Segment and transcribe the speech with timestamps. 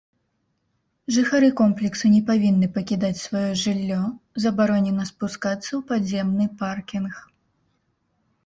[1.17, 3.99] Жыхары комплексу не павінны пакідаць сваё жыллё,
[4.47, 7.13] забаронена спускацца ў падземны паркінг.